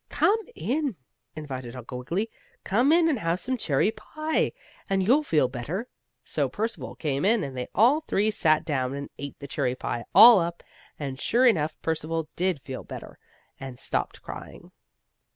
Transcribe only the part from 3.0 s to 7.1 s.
and have some cherry pie, and you'll feel better." So Percival